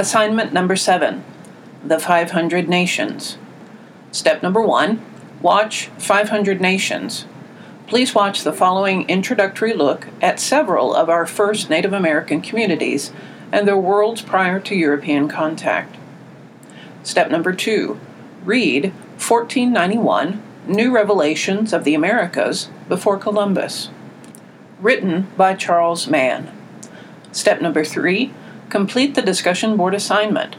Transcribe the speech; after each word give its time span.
Assignment 0.00 0.54
number 0.54 0.76
seven 0.76 1.22
The 1.84 1.98
500 1.98 2.70
Nations. 2.70 3.36
Step 4.12 4.42
number 4.42 4.62
one 4.62 5.04
Watch 5.42 5.88
500 5.98 6.58
Nations. 6.58 7.26
Please 7.86 8.14
watch 8.14 8.42
the 8.42 8.54
following 8.54 9.06
introductory 9.10 9.74
look 9.74 10.08
at 10.22 10.40
several 10.40 10.94
of 10.94 11.10
our 11.10 11.26
first 11.26 11.68
Native 11.68 11.92
American 11.92 12.40
communities 12.40 13.12
and 13.52 13.68
their 13.68 13.76
worlds 13.76 14.22
prior 14.22 14.58
to 14.60 14.74
European 14.74 15.28
contact. 15.28 15.96
Step 17.02 17.30
number 17.30 17.52
two 17.52 18.00
Read 18.42 18.94
1491 19.18 20.42
New 20.66 20.94
Revelations 20.94 21.74
of 21.74 21.84
the 21.84 21.94
Americas 21.94 22.70
before 22.88 23.18
Columbus. 23.18 23.90
Written 24.80 25.26
by 25.36 25.52
Charles 25.52 26.08
Mann. 26.08 26.50
Step 27.32 27.60
number 27.60 27.84
three 27.84 28.32
Complete 28.70 29.16
the 29.16 29.22
discussion 29.22 29.76
board 29.76 29.94
assignment. 29.94 30.54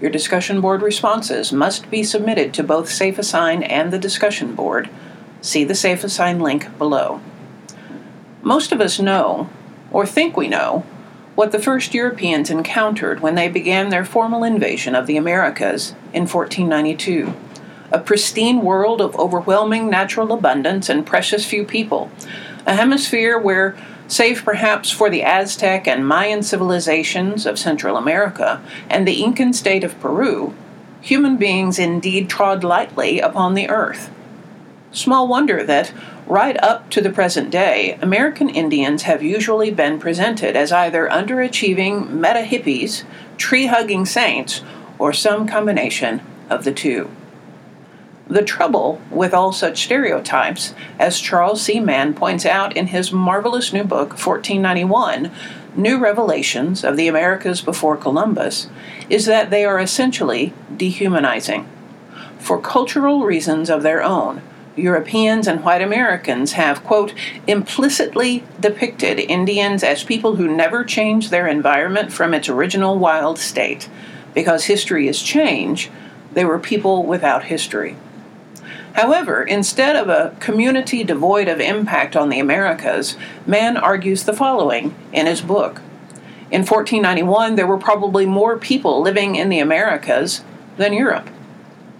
Your 0.00 0.08
discussion 0.08 0.60
board 0.60 0.82
responses 0.82 1.52
must 1.52 1.90
be 1.90 2.04
submitted 2.04 2.54
to 2.54 2.62
both 2.62 2.88
SafeAssign 2.88 3.68
and 3.68 3.92
the 3.92 3.98
discussion 3.98 4.54
board. 4.54 4.88
See 5.40 5.64
the 5.64 5.74
SafeAssign 5.74 6.40
link 6.40 6.78
below. 6.78 7.20
Most 8.40 8.70
of 8.70 8.80
us 8.80 9.00
know, 9.00 9.50
or 9.90 10.06
think 10.06 10.36
we 10.36 10.46
know, 10.46 10.86
what 11.34 11.50
the 11.50 11.58
first 11.58 11.92
Europeans 11.92 12.50
encountered 12.50 13.18
when 13.18 13.34
they 13.34 13.48
began 13.48 13.88
their 13.88 14.04
formal 14.04 14.44
invasion 14.44 14.94
of 14.94 15.08
the 15.08 15.16
Americas 15.16 15.90
in 16.12 16.28
1492. 16.28 17.34
A 17.90 17.98
pristine 17.98 18.62
world 18.62 19.00
of 19.00 19.16
overwhelming 19.16 19.90
natural 19.90 20.32
abundance 20.32 20.88
and 20.88 21.04
precious 21.04 21.44
few 21.44 21.64
people. 21.64 22.12
A 22.64 22.76
hemisphere 22.76 23.36
where 23.36 23.76
save 24.08 24.44
perhaps 24.44 24.90
for 24.90 25.10
the 25.10 25.22
Aztec 25.22 25.86
and 25.86 26.06
Mayan 26.06 26.42
civilizations 26.42 27.46
of 27.46 27.58
Central 27.58 27.96
America 27.96 28.62
and 28.88 29.06
the 29.06 29.22
Incan 29.22 29.52
state 29.52 29.84
of 29.84 29.98
Peru, 30.00 30.54
human 31.00 31.36
beings 31.36 31.78
indeed 31.78 32.28
trod 32.28 32.64
lightly 32.64 33.20
upon 33.20 33.54
the 33.54 33.68
earth. 33.68 34.10
Small 34.92 35.28
wonder 35.28 35.62
that, 35.64 35.92
right 36.26 36.56
up 36.62 36.90
to 36.90 37.00
the 37.00 37.10
present 37.10 37.50
day, 37.50 37.98
American 38.00 38.48
Indians 38.48 39.02
have 39.02 39.22
usually 39.22 39.70
been 39.70 39.98
presented 39.98 40.56
as 40.56 40.72
either 40.72 41.08
underachieving 41.08 42.10
meta 42.10 42.46
hippies, 42.48 43.04
tree 43.36 43.66
hugging 43.66 44.06
saints, 44.06 44.62
or 44.98 45.12
some 45.12 45.46
combination 45.46 46.22
of 46.48 46.64
the 46.64 46.72
two. 46.72 47.10
The 48.28 48.42
trouble 48.42 49.00
with 49.08 49.32
all 49.32 49.52
such 49.52 49.84
stereotypes, 49.84 50.74
as 50.98 51.20
Charles 51.20 51.62
C. 51.62 51.78
Mann 51.78 52.12
points 52.12 52.44
out 52.44 52.76
in 52.76 52.88
his 52.88 53.12
marvelous 53.12 53.72
new 53.72 53.84
book, 53.84 54.10
1491 54.10 55.30
New 55.76 55.98
Revelations 55.98 56.82
of 56.82 56.96
the 56.96 57.06
Americas 57.06 57.60
Before 57.60 57.96
Columbus, 57.96 58.68
is 59.08 59.26
that 59.26 59.50
they 59.50 59.64
are 59.64 59.78
essentially 59.78 60.52
dehumanizing. 60.76 61.68
For 62.38 62.60
cultural 62.60 63.24
reasons 63.24 63.70
of 63.70 63.84
their 63.84 64.02
own, 64.02 64.42
Europeans 64.74 65.46
and 65.46 65.62
white 65.62 65.80
Americans 65.80 66.52
have, 66.52 66.82
quote, 66.82 67.14
implicitly 67.46 68.42
depicted 68.58 69.20
Indians 69.20 69.84
as 69.84 70.02
people 70.02 70.34
who 70.34 70.48
never 70.48 70.82
changed 70.84 71.30
their 71.30 71.46
environment 71.46 72.12
from 72.12 72.34
its 72.34 72.48
original 72.48 72.98
wild 72.98 73.38
state. 73.38 73.88
Because 74.34 74.64
history 74.64 75.06
is 75.06 75.22
change, 75.22 75.90
they 76.32 76.44
were 76.44 76.58
people 76.58 77.04
without 77.04 77.44
history. 77.44 77.96
However, 78.96 79.42
instead 79.42 79.94
of 79.94 80.08
a 80.08 80.34
community 80.40 81.04
devoid 81.04 81.48
of 81.48 81.60
impact 81.60 82.16
on 82.16 82.30
the 82.30 82.40
Americas, 82.40 83.14
Mann 83.46 83.76
argues 83.76 84.24
the 84.24 84.32
following 84.32 84.94
in 85.12 85.26
his 85.26 85.42
book. 85.42 85.82
In 86.50 86.62
1491, 86.62 87.56
there 87.56 87.66
were 87.66 87.76
probably 87.76 88.24
more 88.24 88.56
people 88.56 89.02
living 89.02 89.36
in 89.36 89.50
the 89.50 89.58
Americas 89.58 90.42
than 90.78 90.94
Europe. 90.94 91.28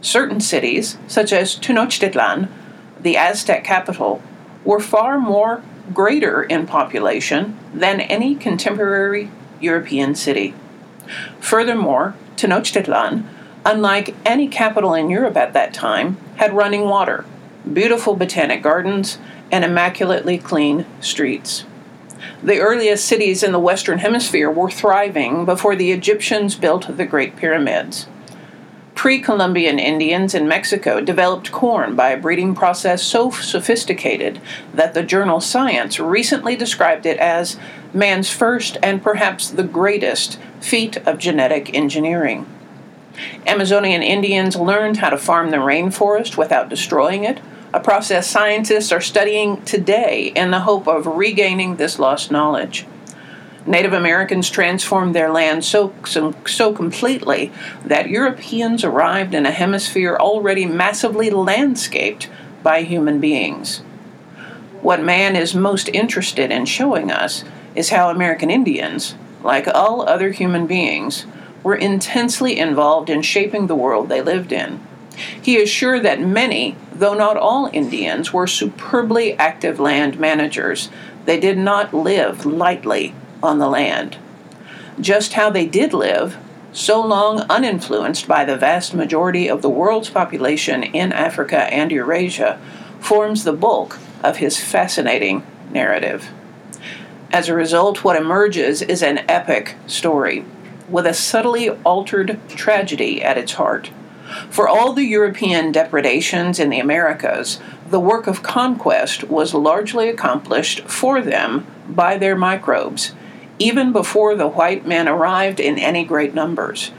Certain 0.00 0.40
cities, 0.40 0.96
such 1.06 1.30
as 1.30 1.56
Tenochtitlan, 1.56 2.48
the 2.98 3.18
Aztec 3.18 3.64
capital, 3.64 4.22
were 4.64 4.80
far 4.80 5.18
more 5.18 5.62
greater 5.92 6.42
in 6.42 6.66
population 6.66 7.58
than 7.74 8.00
any 8.00 8.34
contemporary 8.34 9.30
European 9.60 10.14
city. 10.14 10.54
Furthermore, 11.38 12.14
Tenochtitlan 12.36 13.24
unlike 13.68 14.14
any 14.24 14.48
capital 14.48 14.94
in 14.94 15.10
Europe 15.10 15.36
at 15.36 15.52
that 15.52 15.74
time, 15.74 16.16
had 16.36 16.56
running 16.56 16.88
water, 16.88 17.26
beautiful 17.70 18.16
botanic 18.16 18.62
gardens, 18.62 19.18
and 19.52 19.62
immaculately 19.62 20.38
clean 20.38 20.86
streets. 21.02 21.66
The 22.42 22.60
earliest 22.60 23.04
cities 23.04 23.42
in 23.42 23.52
the 23.52 23.58
Western 23.58 23.98
Hemisphere 23.98 24.50
were 24.50 24.70
thriving 24.70 25.44
before 25.44 25.76
the 25.76 25.92
Egyptians 25.92 26.54
built 26.54 26.96
the 26.96 27.04
Great 27.04 27.36
Pyramids. 27.36 28.06
Pre 28.94 29.20
Columbian 29.20 29.78
Indians 29.78 30.34
in 30.34 30.48
Mexico 30.48 31.02
developed 31.02 31.52
corn 31.52 31.94
by 31.94 32.08
a 32.08 32.20
breeding 32.20 32.54
process 32.54 33.02
so 33.02 33.30
sophisticated 33.30 34.40
that 34.72 34.94
the 34.94 35.02
journal 35.02 35.42
Science 35.42 36.00
recently 36.00 36.56
described 36.56 37.04
it 37.04 37.18
as 37.18 37.58
man's 37.92 38.30
first 38.30 38.78
and 38.82 39.02
perhaps 39.02 39.50
the 39.50 39.62
greatest 39.62 40.38
feat 40.58 40.96
of 41.06 41.18
genetic 41.18 41.74
engineering. 41.74 42.46
Amazonian 43.46 44.02
Indians 44.02 44.56
learned 44.56 44.98
how 44.98 45.10
to 45.10 45.18
farm 45.18 45.50
the 45.50 45.56
rainforest 45.58 46.36
without 46.36 46.68
destroying 46.68 47.24
it, 47.24 47.40
a 47.72 47.80
process 47.80 48.26
scientists 48.26 48.92
are 48.92 49.00
studying 49.00 49.62
today 49.62 50.32
in 50.34 50.50
the 50.50 50.60
hope 50.60 50.88
of 50.88 51.06
regaining 51.06 51.76
this 51.76 51.98
lost 51.98 52.30
knowledge. 52.30 52.86
Native 53.66 53.92
Americans 53.92 54.48
transformed 54.48 55.14
their 55.14 55.30
land 55.30 55.62
so, 55.62 55.92
so, 56.06 56.34
so, 56.46 56.72
completely 56.72 57.52
that 57.84 58.08
Europeans 58.08 58.82
arrived 58.82 59.34
in 59.34 59.44
a 59.44 59.50
hemisphere 59.50 60.16
already 60.16 60.64
massively 60.64 61.28
landscaped 61.28 62.30
by 62.62 62.82
human 62.82 63.20
beings. 63.20 63.78
What 64.80 65.02
man 65.02 65.36
is 65.36 65.54
most 65.54 65.90
interested 65.90 66.50
in 66.50 66.64
showing 66.64 67.10
us 67.10 67.44
is 67.74 67.90
how 67.90 68.08
American 68.08 68.50
Indians, 68.50 69.16
like 69.42 69.68
all 69.68 70.08
other 70.08 70.30
human 70.30 70.66
beings, 70.66 71.26
were 71.62 71.74
intensely 71.74 72.58
involved 72.58 73.10
in 73.10 73.22
shaping 73.22 73.66
the 73.66 73.74
world 73.74 74.08
they 74.08 74.22
lived 74.22 74.52
in. 74.52 74.80
He 75.42 75.56
is 75.56 75.68
sure 75.68 75.98
that 76.00 76.20
many, 76.20 76.76
though 76.92 77.14
not 77.14 77.36
all 77.36 77.70
Indians, 77.72 78.32
were 78.32 78.46
superbly 78.46 79.36
active 79.38 79.80
land 79.80 80.18
managers. 80.18 80.90
They 81.24 81.40
did 81.40 81.58
not 81.58 81.92
live 81.92 82.46
lightly 82.46 83.14
on 83.42 83.58
the 83.58 83.68
land. 83.68 84.16
Just 85.00 85.34
how 85.34 85.50
they 85.50 85.66
did 85.66 85.92
live, 85.92 86.36
so 86.72 87.00
long 87.04 87.40
uninfluenced 87.50 88.28
by 88.28 88.44
the 88.44 88.56
vast 88.56 88.94
majority 88.94 89.48
of 89.48 89.62
the 89.62 89.68
world's 89.68 90.10
population 90.10 90.82
in 90.82 91.12
Africa 91.12 91.64
and 91.72 91.90
Eurasia, 91.90 92.60
forms 93.00 93.44
the 93.44 93.52
bulk 93.52 93.98
of 94.22 94.36
his 94.36 94.58
fascinating 94.58 95.44
narrative. 95.72 96.28
As 97.32 97.48
a 97.48 97.54
result, 97.54 98.04
what 98.04 98.16
emerges 98.16 98.82
is 98.82 99.02
an 99.02 99.18
epic 99.28 99.76
story 99.86 100.44
with 100.88 101.06
a 101.06 101.14
subtly 101.14 101.70
altered 101.70 102.40
tragedy 102.48 103.22
at 103.22 103.38
its 103.38 103.54
heart. 103.54 103.90
For 104.50 104.68
all 104.68 104.92
the 104.92 105.04
European 105.04 105.72
depredations 105.72 106.58
in 106.58 106.70
the 106.70 106.80
Americas, 106.80 107.60
the 107.88 108.00
work 108.00 108.26
of 108.26 108.42
conquest 108.42 109.24
was 109.24 109.54
largely 109.54 110.08
accomplished 110.08 110.80
for 110.82 111.22
them 111.22 111.66
by 111.88 112.18
their 112.18 112.36
microbes, 112.36 113.12
even 113.58 113.92
before 113.92 114.34
the 114.34 114.48
white 114.48 114.86
men 114.86 115.08
arrived 115.08 115.60
in 115.60 115.78
any 115.78 116.04
great 116.04 116.34
numbers. 116.34 116.90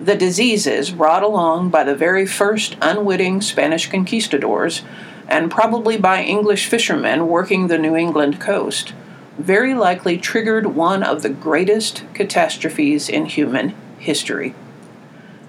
The 0.00 0.16
diseases 0.16 0.90
brought 0.90 1.22
along 1.22 1.70
by 1.70 1.84
the 1.84 1.94
very 1.94 2.26
first 2.26 2.76
unwitting 2.82 3.40
Spanish 3.40 3.88
conquistadors, 3.88 4.82
and 5.28 5.50
probably 5.50 5.96
by 5.96 6.22
English 6.22 6.66
fishermen 6.66 7.28
working 7.28 7.68
the 7.68 7.78
New 7.78 7.94
England 7.94 8.40
coast, 8.40 8.92
very 9.38 9.74
likely 9.74 10.16
triggered 10.16 10.66
one 10.66 11.02
of 11.02 11.22
the 11.22 11.28
greatest 11.28 12.04
catastrophes 12.14 13.08
in 13.08 13.26
human 13.26 13.74
history. 13.98 14.54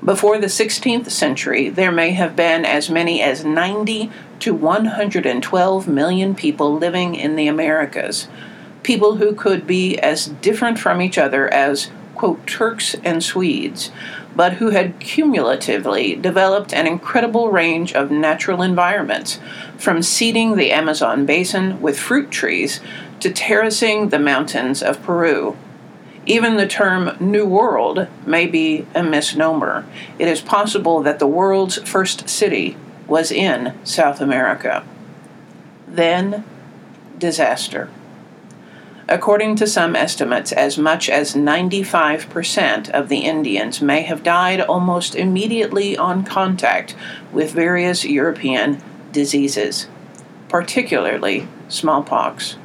Before 0.03 0.37
the 0.37 0.47
16th 0.47 1.09
century, 1.09 1.69
there 1.69 1.91
may 1.91 2.11
have 2.11 2.35
been 2.35 2.63
as 2.63 2.89
many 2.89 3.21
as 3.21 3.43
90 3.43 4.11
to 4.39 4.53
112 4.53 5.87
million 5.87 6.35
people 6.35 6.75
living 6.75 7.15
in 7.15 7.35
the 7.35 7.47
Americas, 7.47 8.27
people 8.83 9.15
who 9.15 9.33
could 9.33 9.65
be 9.65 9.97
as 9.97 10.27
different 10.27 10.77
from 10.77 11.01
each 11.01 11.17
other 11.17 11.51
as, 11.51 11.89
quote, 12.13 12.45
Turks 12.45 12.95
and 13.03 13.23
Swedes, 13.23 13.89
but 14.35 14.53
who 14.53 14.69
had 14.69 14.99
cumulatively 14.99 16.15
developed 16.15 16.73
an 16.73 16.85
incredible 16.85 17.49
range 17.49 17.93
of 17.93 18.11
natural 18.11 18.61
environments, 18.61 19.39
from 19.77 20.03
seeding 20.03 20.55
the 20.55 20.71
Amazon 20.71 21.25
basin 21.25 21.81
with 21.81 21.97
fruit 21.97 22.29
trees 22.29 22.79
to 23.19 23.31
terracing 23.31 24.09
the 24.09 24.19
mountains 24.19 24.83
of 24.83 25.01
Peru. 25.01 25.57
Even 26.25 26.57
the 26.57 26.67
term 26.67 27.15
New 27.19 27.45
World 27.45 28.07
may 28.25 28.47
be 28.47 28.87
a 28.95 29.03
misnomer. 29.03 29.85
It 30.17 30.27
is 30.27 30.41
possible 30.41 31.01
that 31.03 31.19
the 31.19 31.27
world's 31.27 31.77
first 31.87 32.27
city 32.27 32.77
was 33.07 33.31
in 33.31 33.73
South 33.83 34.19
America. 34.19 34.83
Then, 35.87 36.43
disaster. 37.17 37.89
According 39.07 39.57
to 39.57 39.67
some 39.67 39.95
estimates, 39.95 40.51
as 40.51 40.79
much 40.79 41.09
as 41.09 41.35
95% 41.35 42.89
of 42.89 43.07
the 43.07 43.19
Indians 43.19 43.79
may 43.79 44.01
have 44.01 44.23
died 44.23 44.61
almost 44.61 45.13
immediately 45.13 45.95
on 45.95 46.23
contact 46.23 46.95
with 47.31 47.51
various 47.51 48.03
European 48.03 48.81
diseases, 49.11 49.87
particularly 50.49 51.47
smallpox. 51.69 52.57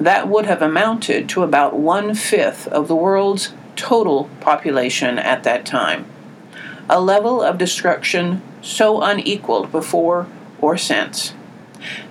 That 0.00 0.28
would 0.28 0.46
have 0.46 0.62
amounted 0.62 1.28
to 1.28 1.42
about 1.42 1.78
one 1.78 2.14
fifth 2.14 2.66
of 2.68 2.88
the 2.88 2.96
world's 2.96 3.52
total 3.76 4.30
population 4.40 5.18
at 5.18 5.44
that 5.44 5.66
time, 5.66 6.06
a 6.88 6.98
level 6.98 7.42
of 7.42 7.58
destruction 7.58 8.40
so 8.62 9.02
unequaled 9.02 9.70
before 9.70 10.26
or 10.58 10.78
since. 10.78 11.34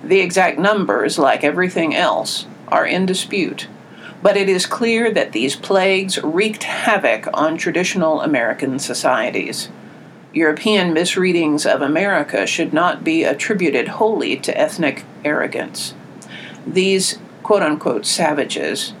The 0.04 0.20
exact 0.20 0.56
numbers, 0.56 1.18
like 1.18 1.42
everything 1.42 1.92
else, 1.94 2.46
are 2.68 2.86
in 2.86 3.06
dispute, 3.06 3.66
but 4.22 4.36
it 4.36 4.48
is 4.48 4.66
clear 4.66 5.10
that 5.10 5.32
these 5.32 5.56
plagues 5.56 6.22
wreaked 6.22 6.62
havoc 6.62 7.26
on 7.34 7.56
traditional 7.56 8.20
American 8.20 8.78
societies. 8.78 9.68
European 10.32 10.92
misreadings 10.92 11.66
of 11.66 11.82
America 11.82 12.46
should 12.46 12.72
not 12.72 13.02
be 13.02 13.24
attributed 13.24 13.88
wholly 13.88 14.36
to 14.36 14.56
ethnic 14.56 15.04
arrogance. 15.24 15.94
These 16.64 17.18
quote 17.50 17.64
unquote 17.64 18.06
savages, 18.06 18.92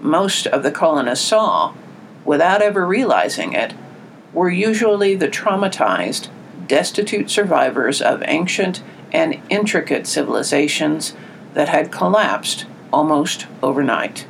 most 0.00 0.46
of 0.46 0.62
the 0.62 0.70
colonists 0.70 1.28
saw, 1.28 1.74
without 2.24 2.62
ever 2.62 2.86
realizing 2.86 3.52
it, 3.52 3.74
were 4.32 4.48
usually 4.48 5.14
the 5.14 5.28
traumatized, 5.28 6.28
destitute 6.66 7.28
survivors 7.28 8.00
of 8.00 8.22
ancient 8.24 8.82
and 9.12 9.38
intricate 9.50 10.06
civilizations 10.06 11.14
that 11.52 11.68
had 11.68 11.92
collapsed 11.92 12.64
almost 12.90 13.46
overnight. 13.62 14.26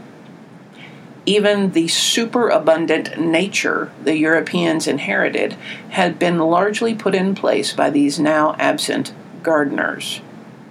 Even 1.24 1.70
the 1.70 1.86
superabundant 1.86 3.16
nature 3.16 3.92
the 4.02 4.16
Europeans 4.16 4.88
inherited 4.88 5.52
had 5.90 6.18
been 6.18 6.40
largely 6.40 6.96
put 6.96 7.14
in 7.14 7.32
place 7.32 7.72
by 7.72 7.90
these 7.90 8.18
now 8.18 8.56
absent 8.58 9.12
gardeners, 9.44 10.20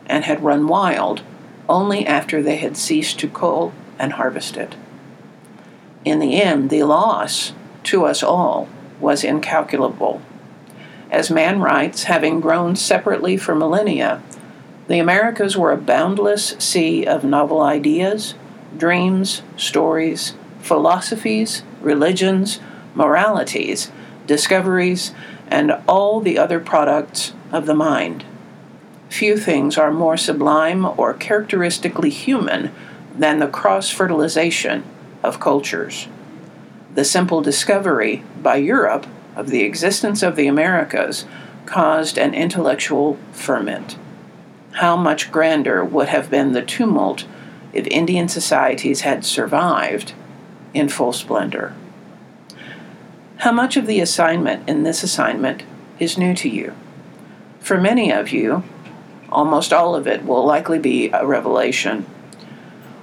and 0.08 0.26
had 0.26 0.44
run 0.44 0.68
wild 0.68 1.22
only 1.70 2.06
after 2.06 2.42
they 2.42 2.58
had 2.58 2.78
ceased 2.78 3.20
to 3.20 3.28
cull 3.28 3.74
and 4.00 4.14
harvest 4.14 4.58
it. 4.58 4.76
In 6.06 6.20
the 6.20 6.42
end, 6.42 6.70
the 6.70 6.84
loss 6.84 7.54
to 7.84 8.06
us 8.06 8.24
all 8.24 8.70
was 9.00 9.24
incalculable. 9.24 10.22
As 11.10 11.32
Mann 11.32 11.62
writes, 11.62 12.04
having 12.04 12.40
grown 12.40 12.76
separately 12.76 13.38
for 13.38 13.56
millennia, 13.56 14.22
the 14.88 15.00
Americas 15.00 15.58
were 15.58 15.72
a 15.72 15.78
boundless 15.78 16.56
sea 16.60 17.06
of 17.06 17.24
novel 17.24 17.62
ideas, 17.62 18.36
dreams, 18.78 19.42
stories, 19.56 20.34
philosophies, 20.62 21.64
religions, 21.82 22.60
moralities, 22.96 23.92
discoveries, 24.26 25.14
and 25.48 25.72
all 25.88 26.20
the 26.20 26.38
other 26.38 26.60
products 26.60 27.34
of 27.52 27.66
the 27.66 27.76
mind. 27.76 28.26
Few 29.10 29.38
things 29.38 29.78
are 29.78 29.92
more 29.92 30.18
sublime 30.18 30.86
or 30.86 31.14
characteristically 31.14 32.10
human 32.10 32.72
than 33.16 33.40
the 33.40 33.48
cross 33.48 33.90
fertilization 33.90 34.84
of 35.24 35.40
cultures. 35.40 36.08
The 36.94 37.06
simple 37.06 37.42
discovery 37.42 38.24
by 38.42 38.58
Europe 38.58 39.08
of 39.36 39.50
the 39.50 39.64
existence 39.64 40.24
of 40.24 40.36
the 40.36 40.48
Americas 40.48 41.26
caused 41.66 42.18
an 42.18 42.34
intellectual 42.34 43.18
ferment 43.32 43.98
how 44.78 44.96
much 44.96 45.32
grander 45.32 45.84
would 45.84 46.08
have 46.10 46.30
been 46.30 46.52
the 46.52 46.62
tumult 46.62 47.26
if 47.74 47.88
Indian 47.88 48.28
societies 48.28 49.02
had 49.02 49.26
survived 49.26 50.14
in 50.74 50.88
full 50.88 51.14
splendor. 51.14 51.74
How 53.38 53.52
much 53.52 53.76
of 53.76 53.88
the 53.88 54.00
assignment 54.00 54.70
in 54.70 54.84
this 54.84 55.02
assignment 55.02 55.64
is 56.00 56.18
new 56.18 56.36
to 56.36 56.50
you? 56.50 56.76
For 57.60 57.82
many 57.82 58.12
of 58.12 58.30
you, 58.30 58.64
almost 59.32 59.74
all 59.74 59.96
of 59.96 60.08
it 60.08 60.26
will 60.26 60.46
likely 60.46 60.80
be 60.80 61.10
a 61.10 61.26
revelation. 61.26 62.06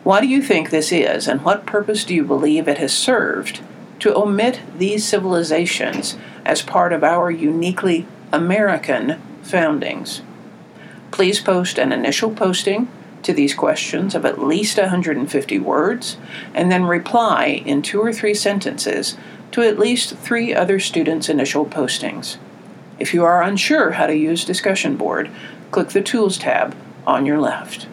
Why 0.03 0.21
do 0.21 0.27
you 0.27 0.43
think 0.43 0.71
this 0.71 0.93
is, 0.93 1.27
and 1.27 1.43
what 1.43 1.67
purpose 1.67 2.05
do 2.05 2.15
you 2.15 2.25
believe 2.25 2.69
it 2.69 2.79
has 2.79 2.93
served 2.93 3.61
to 4.01 4.15
omit 4.15 4.61
these 4.77 5.05
civilizations 5.05 6.17
as 6.45 6.61
part 6.61 6.93
of 6.93 7.03
our 7.03 7.31
uniquely 7.31 8.07
American 8.33 9.21
foundings? 9.43 10.23
Please 11.11 11.41
post 11.41 11.79
an 11.79 11.93
initial 11.93 12.31
posting 12.31 12.89
to 13.23 13.33
these 13.33 13.55
questions 13.55 14.15
of 14.15 14.25
at 14.25 14.39
least 14.39 14.77
150 14.77 15.59
words, 15.59 16.17
and 16.53 16.71
then 16.71 16.85
reply 16.85 17.63
in 17.65 17.81
two 17.81 18.01
or 18.01 18.13
three 18.13 18.35
sentences 18.35 19.17
to 19.53 19.63
at 19.63 19.79
least 19.79 20.17
three 20.17 20.55
other 20.55 20.79
students' 20.79 21.29
initial 21.29 21.65
postings. 21.65 22.37
If 22.99 23.15
you 23.15 23.25
are 23.25 23.43
unsure 23.43 23.93
how 23.93 24.07
to 24.07 24.17
use 24.17 24.45
Discussion 24.45 24.97
Board, 24.97 25.31
click 25.75 25.89
the 25.89 26.01
Tools 26.01 26.39
tab 26.39 26.77
on 27.05 27.27
your 27.27 27.41
left. 27.41 27.89